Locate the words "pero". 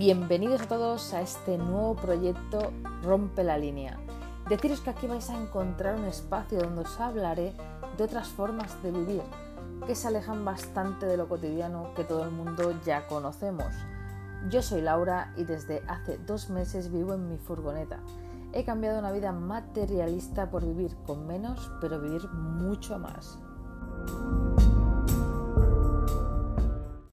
21.78-22.00